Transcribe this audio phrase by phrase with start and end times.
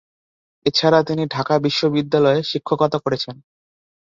[0.65, 3.35] এছাড়া, তিনি ঢাকা বিশ্ববিদ্যালয়ে শিক্ষকতা করেছেন।